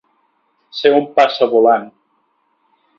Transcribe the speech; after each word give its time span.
Ser 0.77 0.93
un 1.01 1.05
passavolant. 1.21 1.89